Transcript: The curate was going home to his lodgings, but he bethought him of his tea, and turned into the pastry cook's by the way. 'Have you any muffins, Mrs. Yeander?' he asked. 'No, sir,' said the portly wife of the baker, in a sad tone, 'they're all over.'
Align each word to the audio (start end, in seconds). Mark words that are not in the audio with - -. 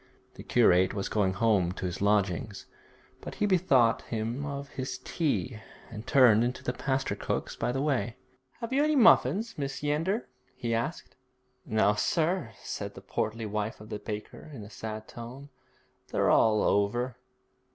The 0.33 0.41
curate 0.41 0.95
was 0.95 1.09
going 1.09 1.33
home 1.33 1.73
to 1.73 1.85
his 1.85 2.01
lodgings, 2.01 2.65
but 3.21 3.35
he 3.35 3.45
bethought 3.45 4.01
him 4.01 4.47
of 4.47 4.69
his 4.69 4.97
tea, 4.97 5.59
and 5.91 6.07
turned 6.07 6.43
into 6.43 6.63
the 6.63 6.73
pastry 6.73 7.15
cook's 7.15 7.55
by 7.55 7.71
the 7.71 7.83
way. 7.83 8.15
'Have 8.61 8.73
you 8.73 8.83
any 8.83 8.95
muffins, 8.95 9.53
Mrs. 9.59 9.83
Yeander?' 9.83 10.27
he 10.55 10.73
asked. 10.73 11.15
'No, 11.67 11.93
sir,' 11.93 12.49
said 12.63 12.95
the 12.95 13.01
portly 13.01 13.45
wife 13.45 13.79
of 13.79 13.89
the 13.89 13.99
baker, 13.99 14.49
in 14.51 14.63
a 14.63 14.71
sad 14.71 15.07
tone, 15.07 15.49
'they're 16.09 16.31
all 16.31 16.63
over.' 16.63 17.15